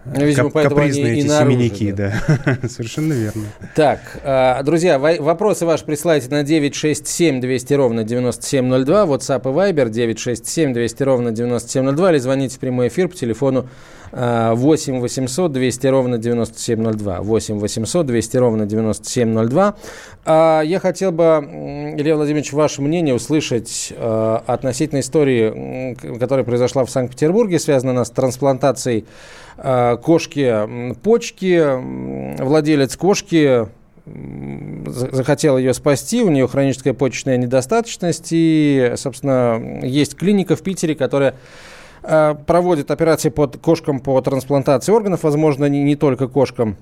[0.05, 2.13] ну, видимо, Кап- капризные эти наружу, семенники, да.
[2.27, 2.67] да.
[2.67, 3.43] Совершенно верно.
[3.75, 10.73] Так, а, друзья, вопросы ваши присылайте на 967 200 ровно 9702, WhatsApp и Viber 967
[10.73, 13.69] 200 ровно 9702, или звоните в прямой эфир по телефону
[14.11, 17.21] 8 800 200 ровно 9702.
[17.21, 19.75] 8 800 200 ровно 9702.
[20.25, 21.23] А, я хотел бы,
[21.97, 28.09] Илья Владимирович, ваше мнение услышать а, относительно истории, которая произошла в Санкт-Петербурге, связана она с
[28.09, 29.05] трансплантацией
[29.57, 32.41] а, кошки почки.
[32.41, 33.67] Владелец кошки
[34.85, 41.35] захотел ее спасти, у нее хроническая почечная недостаточность, и, собственно, есть клиника в Питере, которая
[41.35, 41.35] Э,
[42.01, 46.77] проводит операции под кошкам по трансплантации органов, возможно, не, не только кошкам.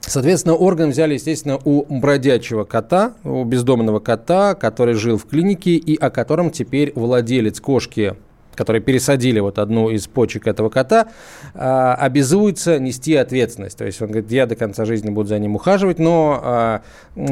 [0.00, 5.96] Соответственно, орган взяли, естественно, у бродячего кота, у бездомного кота, который жил в клинике и
[5.96, 8.16] о котором теперь владелец кошки
[8.58, 11.06] которые пересадили вот одну из почек этого кота,
[11.54, 13.78] а, обязуется нести ответственность.
[13.78, 16.82] То есть он говорит, я до конца жизни буду за ним ухаживать, но, а,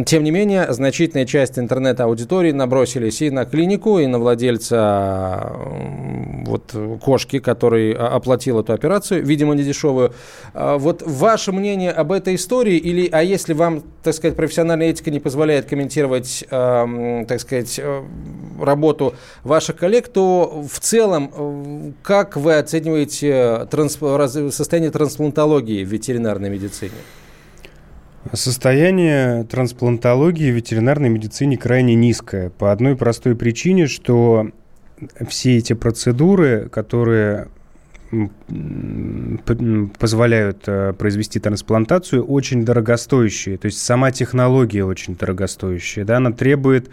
[0.07, 5.53] тем не менее, значительная часть интернет-аудитории набросились и на клинику, и на владельца
[6.47, 10.13] вот, кошки, который оплатил эту операцию, видимо, не дешевую.
[10.55, 15.11] А, вот ваше мнение об этой истории, или, а если вам, так сказать, профессиональная этика
[15.11, 18.03] не позволяет комментировать, так сказать, э,
[18.61, 24.03] работу ваших коллег, то в целом целом, э, как вы оцениваете трансп...
[24.53, 26.93] состояние трансплантологии в ветеринарной медицине?
[28.33, 32.51] Состояние трансплантологии в ветеринарной медицине крайне низкое.
[32.51, 34.51] По одной простой причине, что
[35.29, 37.49] все эти процедуры, которые
[39.99, 43.59] позволяют э, произвести трансплантацию, очень дорогостоящие.
[43.59, 46.05] То есть сама технология очень дорогостоящая.
[46.05, 46.19] Да?
[46.19, 46.89] Она требует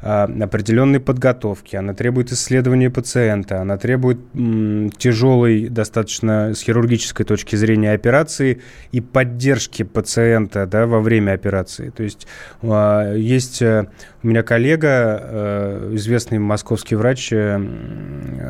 [0.00, 7.92] определенной подготовки, она требует исследования пациента, она требует м, тяжелой, достаточно с хирургической точки зрения
[7.92, 8.60] операции
[8.92, 11.90] и поддержки пациента да, во время операции.
[11.90, 12.26] То есть
[12.62, 13.86] а, есть э,
[14.26, 17.60] у меня коллега, э, известный московский врач э,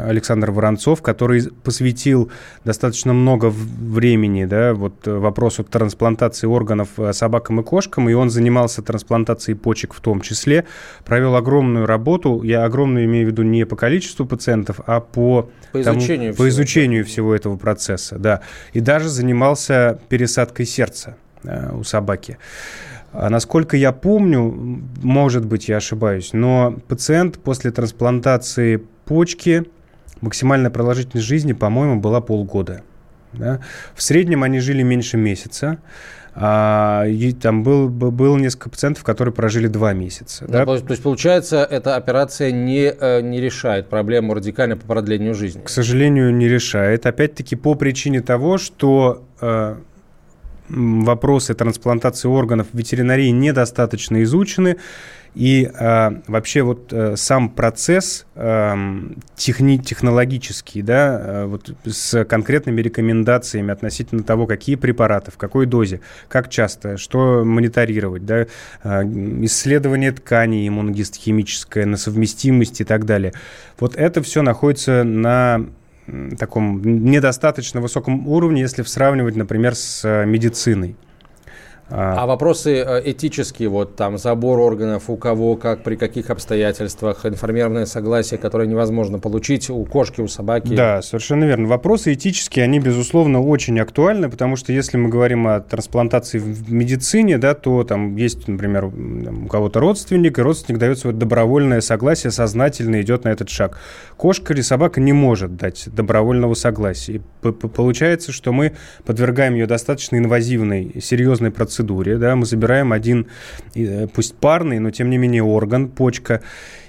[0.07, 2.31] Александр Воронцов, который посвятил
[2.65, 9.55] достаточно много времени да, вот, вопросу трансплантации органов собакам и кошкам, и он занимался трансплантацией
[9.55, 10.65] почек в том числе,
[11.05, 15.83] провел огромную работу, я огромную имею в виду не по количеству пациентов, а по, по
[15.83, 18.41] изучению, тому, по изучению всего этого процесса, да.
[18.73, 22.39] И даже занимался пересадкой сердца э, у собаки.
[23.18, 29.64] А насколько я помню, может быть, я ошибаюсь, но пациент после трансплантации почки
[30.20, 32.83] максимальная продолжительность жизни, по-моему, была полгода.
[33.33, 33.61] Да?
[33.94, 35.79] В среднем они жили меньше месяца.
[36.38, 40.44] А, и там был, был несколько пациентов, которые прожили два месяца.
[40.46, 40.66] Да?
[40.66, 40.76] Да?
[40.76, 45.62] То есть, получается, эта операция не, э, не решает проблему радикально по продлению жизни?
[45.62, 47.07] К сожалению, не решает.
[47.07, 49.76] Опять-таки по причине того, что э,
[50.68, 54.76] вопросы трансплантации органов в ветеринарии недостаточно изучены.
[55.35, 58.74] И э, вообще вот э, сам процесс э,
[59.36, 66.01] техни технологический, да, э, вот с конкретными рекомендациями относительно того, какие препараты, в какой дозе,
[66.28, 68.47] как часто, что мониторировать, да,
[68.82, 69.03] э,
[69.43, 73.34] исследование тканей иммуногистохимическое, на совместимость и так далее.
[73.78, 75.66] Вот это все находится на
[76.38, 80.96] таком недостаточно высоком уровне, если сравнивать, например, с э, медициной.
[81.89, 87.24] А, а вопросы э, этические, вот там забор органов, у кого, как, при каких обстоятельствах,
[87.24, 90.74] информированное согласие, которое невозможно получить у кошки, у собаки.
[90.74, 91.68] Да, совершенно верно.
[91.68, 97.39] Вопросы этические, они, безусловно, очень актуальны, потому что если мы говорим о трансплантации в медицине,
[97.39, 103.01] да, то там есть, например, у кого-то родственник, и родственник дает свое добровольное согласие, сознательно
[103.01, 103.78] идет на этот шаг.
[104.16, 107.22] Кошка или собака не может дать добровольного согласия.
[107.43, 108.72] И получается, что мы
[109.05, 113.27] подвергаем ее достаточно инвазивной, серьезной процедуре, процедуре, да, мы забираем один,
[113.74, 116.41] э, пусть парный, но тем не менее орган, почка,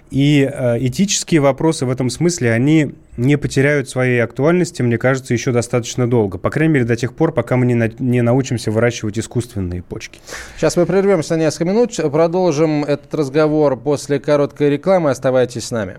[0.09, 5.51] и э, этические вопросы в этом смысле, они не потеряют своей актуальности, мне кажется, еще
[5.51, 6.37] достаточно долго.
[6.37, 10.21] По крайней мере, до тех пор, пока мы не, на, не научимся выращивать искусственные почки.
[10.55, 15.09] Сейчас мы прервемся на несколько минут, продолжим этот разговор после короткой рекламы.
[15.09, 15.97] Оставайтесь с нами.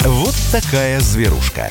[0.00, 1.70] Вот такая зверушка.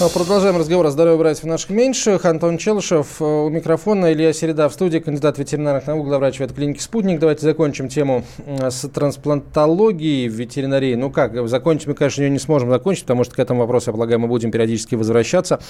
[0.00, 2.24] А, продолжаем разговор о здоровье братьев наших меньших.
[2.24, 7.20] Антон Челышев э, у микрофона, Илья Середа в студии, кандидат ветеринарных наук, главврач ветклиники «Спутник».
[7.20, 10.96] Давайте закончим тему с трансплантологией в ветеринарии.
[10.96, 13.92] Ну как, закончить мы, конечно, ее не сможем закончить, потому что к этому вопросу, я
[13.92, 15.60] полагаю, мы будем периодически возвращаться.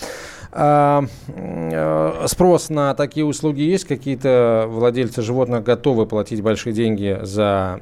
[0.53, 3.85] А, а, спрос на такие услуги есть?
[3.85, 7.79] Какие-то владельцы животных готовы платить большие деньги за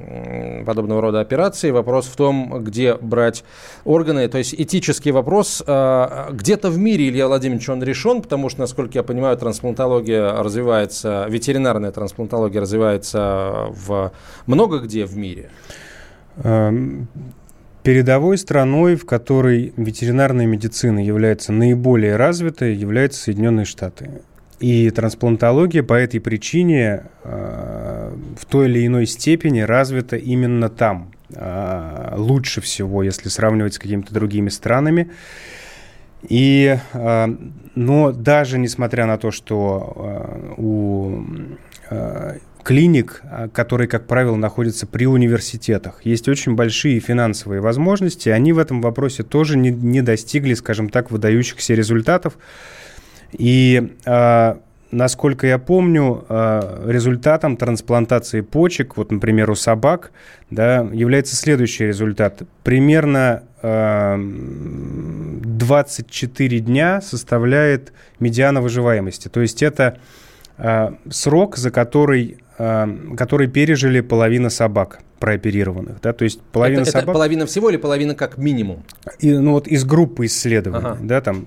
[0.65, 1.71] подобного рода операции?
[1.71, 3.45] Вопрос в том, где брать
[3.85, 4.27] органы.
[4.27, 8.97] То есть этический вопрос а, где-то в мире, Илья Владимирович, он решен, потому что, насколько
[8.97, 14.11] я понимаю, трансплантология развивается, ветеринарная трансплантология развивается в
[14.45, 15.49] много где в мире.
[16.37, 17.07] Эм,
[17.83, 24.09] передовой страной, в которой ветеринарная медицина является наиболее развитой, являются Соединенные Штаты.
[24.59, 31.11] И трансплантология по этой причине э, в той или иной степени развита именно там.
[31.35, 35.11] Э, лучше всего, если сравнивать с какими-то другими странами.
[36.29, 37.29] И, а,
[37.75, 41.23] но даже несмотря на то, что а, у
[41.89, 43.21] а, клиник,
[43.51, 46.05] которые, как правило, находятся при университетах.
[46.05, 48.29] Есть очень большие финансовые возможности.
[48.29, 52.37] Они в этом вопросе тоже не, не достигли, скажем так, выдающихся результатов.
[53.33, 53.91] И
[54.91, 56.23] насколько я помню,
[56.85, 60.11] результатом трансплантации почек, вот, например, у собак,
[60.49, 62.43] да, является следующий результат.
[62.63, 63.43] Примерно
[65.63, 69.29] 24 дня составляет медиана выживаемости.
[69.29, 69.97] То есть это
[70.57, 72.87] э, срок, за который, э,
[73.17, 76.01] который пережили половина собак прооперированных.
[76.01, 76.11] Да?
[76.11, 77.03] То есть половина это, собак...
[77.03, 78.83] это половина всего или половина как минимум?
[79.19, 80.85] И, ну вот из группы исследований.
[80.85, 80.97] Ага.
[81.01, 81.45] Да, там,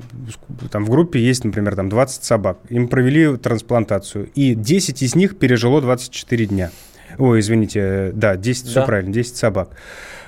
[0.71, 2.59] там в группе есть, например, там 20 собак.
[2.71, 4.31] Им провели трансплантацию.
[4.35, 6.71] И 10 из них пережило 24 дня.
[7.19, 8.71] Ой, извините, да, 10, да.
[8.71, 9.71] все правильно, 10 собак.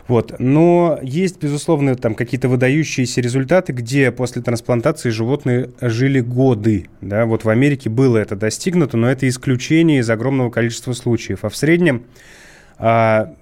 [0.09, 0.35] Вот.
[0.39, 6.87] Но есть, безусловно, там какие-то выдающиеся результаты, где после трансплантации животные жили годы.
[7.03, 7.27] Да?
[7.27, 11.41] Вот в Америке было это достигнуто, но это исключение из огромного количества случаев.
[11.45, 12.05] А в среднем
[12.79, 13.35] а,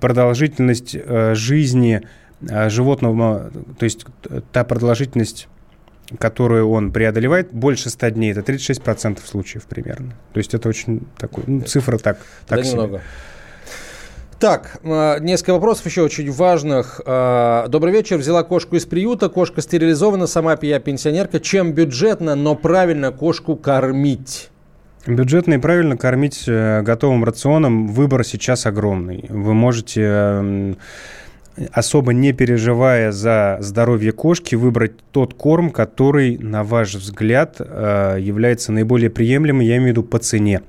[0.00, 2.00] продолжительность а, жизни
[2.48, 4.06] а, животного, то есть
[4.52, 5.48] та продолжительность
[6.18, 8.32] которую он преодолевает, больше 100 дней.
[8.32, 10.14] Это 36% случаев примерно.
[10.32, 13.02] То есть это очень такой, ну, цифра так, так Да себе.
[14.38, 17.00] Так, э, несколько вопросов еще очень важных.
[17.04, 18.18] Э, Добрый вечер.
[18.18, 19.28] Взяла кошку из приюта.
[19.28, 20.28] Кошка стерилизована.
[20.28, 21.40] Сама я пенсионерка.
[21.40, 24.50] Чем бюджетно, но правильно кошку кормить?
[25.08, 29.24] Бюджетно и правильно кормить э, готовым рационом выбор сейчас огромный.
[29.28, 30.76] Вы можете, эм,
[31.72, 39.10] особо не переживая за здоровье кошки, выбрать тот корм, который, на ваш взгляд, является наиболее
[39.10, 40.62] приемлемым, я имею в виду по цене.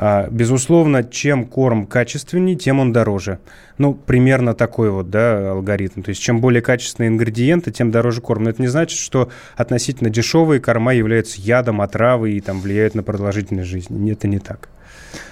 [0.00, 3.40] А, Безусловно, чем корм качественнее, тем он дороже.
[3.78, 6.02] Ну, примерно такой вот, да, алгоритм.
[6.02, 8.44] То есть, чем более качественные ингредиенты, тем дороже корм.
[8.44, 13.02] Но это не значит, что относительно дешевые корма являются ядом, отравой и там влияют на
[13.02, 13.98] продолжительность жизни.
[13.98, 14.68] Нет, это не так.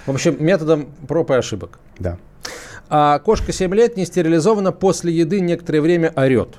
[0.05, 1.79] В общем, методом проб и ошибок.
[1.97, 2.17] Да.
[2.89, 6.55] А кошка 7 лет не стерилизована, после еды некоторое время орет.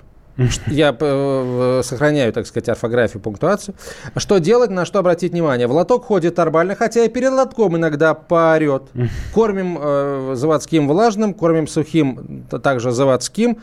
[0.68, 3.74] Я э, сохраняю, так сказать, орфографию, пунктуацию.
[4.16, 5.66] Что делать, на что обратить внимание?
[5.66, 8.84] В лоток ходит нормально, хотя и перед лотком иногда поорет.
[9.34, 13.58] Кормим э, заводским влажным, кормим сухим, также заводским,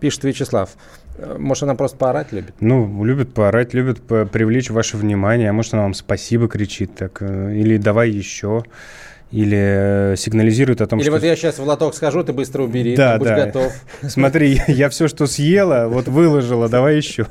[0.00, 0.70] пишет Вячеслав.
[1.16, 2.54] Э, Может, она просто поорать любит?
[2.60, 5.48] Ну, любят поорать, любят по- привлечь ваше внимание.
[5.48, 7.18] А может, она вам спасибо кричит так.
[7.22, 8.64] э, Или давай еще.
[9.30, 11.12] Или э, сигнализирует о том, Или что...
[11.12, 13.46] вот я сейчас в лоток схожу, ты быстро убери, Да, там, будь да.
[13.46, 13.72] готов.
[14.08, 17.26] Смотри, я все, что съела, вот выложила, давай еще.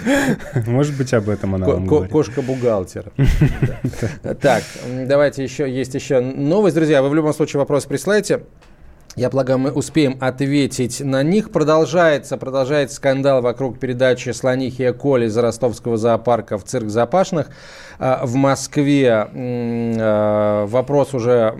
[0.66, 2.10] Может быть, об этом она вам говорит.
[2.10, 3.12] Кошка-бухгалтер.
[4.22, 4.34] Да.
[4.34, 4.62] Так,
[5.06, 7.02] давайте еще, есть еще новость, друзья.
[7.02, 8.40] Вы в любом случае вопрос присылайте.
[9.16, 11.50] Я полагаю, мы успеем ответить на них.
[11.50, 17.48] Продолжается, продолжается скандал вокруг передачи слонихи и Коли из ростовского зоопарка в цирк Запашных.
[17.98, 21.54] А, В Москве а, вопрос уже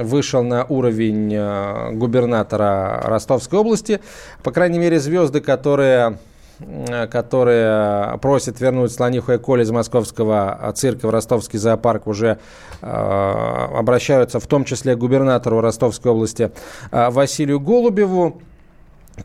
[0.00, 4.00] вышел на уровень а, губернатора Ростовской области.
[4.42, 6.16] По крайней мере, звезды, которые
[7.10, 12.38] которые просят вернуть слониху и Коли из московского цирка в ростовский зоопарк, уже
[12.80, 16.50] э, обращаются в том числе к губернатору Ростовской области
[16.90, 18.40] э, Василию Голубеву.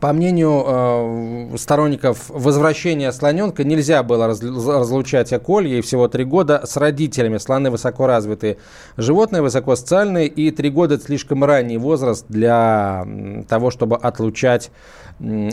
[0.00, 6.62] По мнению э, сторонников возвращения слоненка, нельзя было разл- разлучать Аколь, ей всего три года,
[6.64, 7.36] с родителями.
[7.36, 8.56] Слоны высокоразвитые
[8.96, 13.06] животные, высокосоциальные, и три года– это слишком ранний возраст для
[13.48, 14.70] того, чтобы отлучать,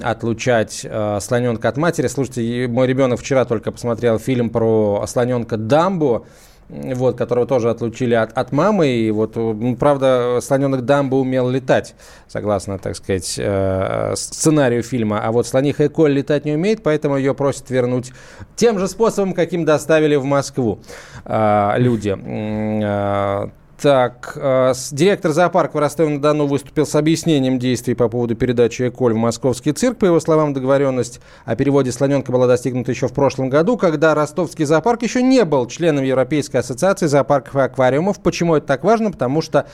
[0.02, 2.08] отлучать э, слоненка от матери.
[2.08, 6.24] Слушайте, и мой ребенок вчера только посмотрел фильм про слоненка Дамбо,
[6.70, 8.88] вот, которого тоже отлучили от, от мамы.
[8.88, 9.38] И вот,
[9.80, 11.96] правда, слоненок Дамбо умел летать,
[12.28, 15.22] согласно, так сказать, э, сценарию фильма.
[15.24, 18.12] А вот слониха Эколь летать не умеет, поэтому ее просят вернуть
[18.56, 20.80] тем же способом, каким доставили в Москву
[21.26, 22.16] э, люди.
[22.16, 23.50] Э,
[23.82, 29.18] так, э, директор зоопарка в Ростове-на-Дону выступил с объяснением действий по поводу передачи Эколь в
[29.18, 29.98] московский цирк.
[29.98, 34.66] По его словам, договоренность о переводе слоненка была достигнута еще в прошлом году, когда ростовский
[34.66, 38.20] зоопарк еще не был членом Европейской ассоциации зоопарков и аквариумов.
[38.22, 39.12] Почему это так важно?
[39.12, 39.68] Потому что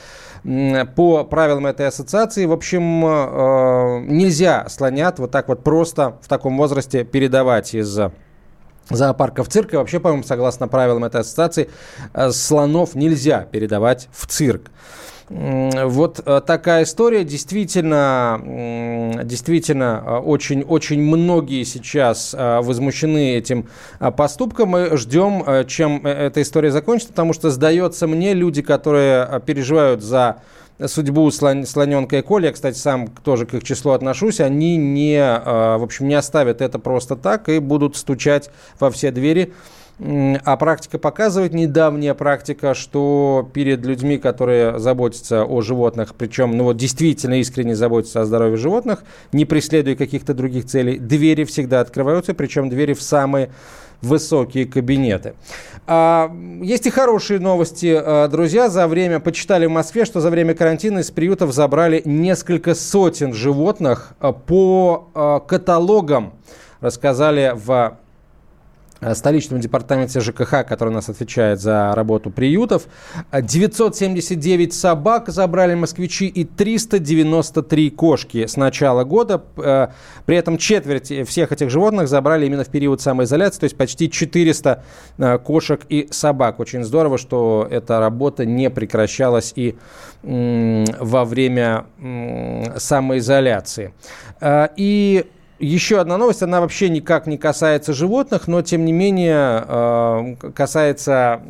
[0.44, 6.28] м, по правилам этой ассоциации, в общем, э, нельзя слонят вот так вот просто в
[6.28, 7.98] таком возрасте передавать из
[8.90, 9.74] зоопарка в цирк.
[9.74, 11.70] И вообще, по-моему, согласно правилам этой ассоциации,
[12.14, 14.70] э, слонов нельзя передавать в цирк.
[15.28, 17.24] Вот э, такая история.
[17.24, 18.40] Действительно,
[19.24, 23.68] действительно, э, очень, очень многие сейчас возмущены этим
[24.16, 24.68] поступком.
[24.70, 30.42] Мы ждем, чем эта история закончится, потому что, сдается мне, люди, которые переживают за
[30.84, 35.16] судьбу слон, слоненка и Коли, я, кстати, сам тоже к их числу отношусь, они не,
[35.16, 39.52] э, в общем, не оставят это просто так и будут стучать во все двери.
[39.98, 46.76] А практика показывает, недавняя практика, что перед людьми, которые заботятся о животных, причем ну, вот
[46.76, 52.68] действительно искренне заботятся о здоровье животных, не преследуя каких-то других целей, двери всегда открываются, причем
[52.68, 53.50] двери в самые
[54.02, 55.34] высокие кабинеты.
[55.86, 56.30] А,
[56.60, 58.68] есть и хорошие новости, а, друзья.
[58.68, 64.12] За время, почитали в Москве, что за время карантина из приютов забрали несколько сотен животных
[64.20, 66.34] а, по а, каталогам.
[66.80, 67.98] Рассказали в
[69.14, 72.86] столичном департаменте ЖКХ, который у нас отвечает за работу приютов.
[73.30, 79.42] Э, 979 собак забрали москвичи и 393 кошки с начала года.
[79.56, 79.88] Э,
[80.24, 84.82] При этом четверть всех этих животных забрали именно в период самоизоляции, то есть почти 400
[85.18, 86.60] э, кошек и собак.
[86.60, 89.76] Очень здорово, что эта работа не прекращалась и
[90.22, 91.86] во время
[92.76, 93.92] самоизоляции.
[94.40, 95.26] Э, И
[95.58, 101.40] еще одна новость, она вообще никак не касается животных, но тем не менее э, касается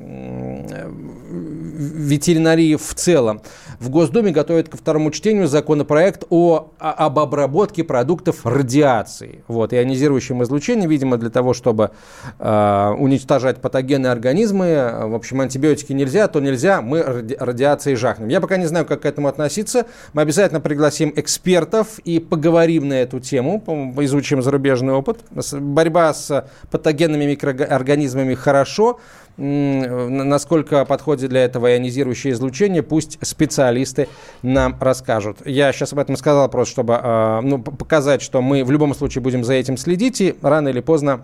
[1.76, 3.40] ветеринарии в целом.
[3.78, 9.44] В Госдуме готовят ко второму чтению законопроект о, об обработке продуктов радиации.
[9.48, 11.90] Вот, ионизирующим излучением, видимо, для того, чтобы
[12.38, 14.92] э, уничтожать патогенные организмы.
[15.02, 18.28] В общем, антибиотики нельзя, то нельзя, мы ради, радиацией жахнем.
[18.28, 19.86] Я пока не знаю, как к этому относиться.
[20.14, 23.60] Мы обязательно пригласим экспертов и поговорим на эту тему,
[24.04, 25.20] изучим зарубежный опыт.
[25.52, 29.00] Борьба с патогенными микроорганизмами хорошо,
[29.36, 34.08] насколько подходит для этого ионизирующее излучение, пусть специалисты
[34.42, 35.38] нам расскажут.
[35.44, 39.22] Я сейчас об этом сказал просто, чтобы а, ну, показать, что мы в любом случае
[39.22, 41.22] будем за этим следить, и рано или поздно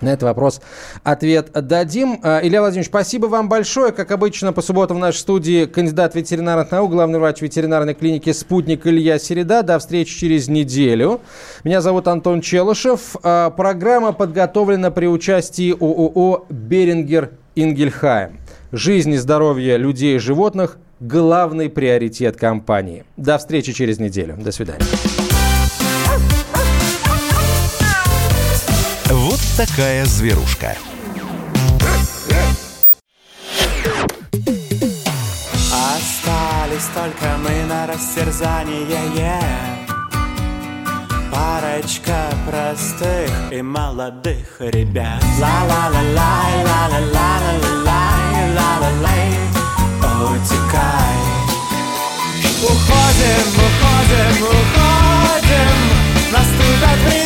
[0.00, 0.60] на этот вопрос
[1.04, 2.20] ответ дадим.
[2.22, 3.92] А, Илья Владимирович, спасибо вам большое.
[3.92, 8.86] Как обычно, по субботам в нашей студии кандидат ветеринарных наук, главный врач ветеринарной клиники «Спутник»
[8.86, 9.62] Илья Середа.
[9.62, 11.20] До встречи через неделю.
[11.64, 13.16] Меня зовут Антон Челышев.
[13.22, 18.38] А, программа подготовлена при участии ООО «Берингер Ингельхайм».
[18.72, 23.04] Жизнь и здоровье людей и животных– главный приоритет компании.
[23.16, 24.36] До встречи через неделю.
[24.38, 24.84] До свидания.
[29.56, 30.76] Такая зверушка.
[35.72, 38.86] Остались только мы на растерзание
[41.32, 45.22] Парочка простых и молодых ребят.
[45.40, 49.30] Ла-ла-ла-лай, ла-ла-ла-ла-ла-лай, ла-ла-лай
[50.20, 51.16] Утекай.
[52.62, 55.76] Уходим, уходим, уходим
[56.32, 57.25] Наступят времена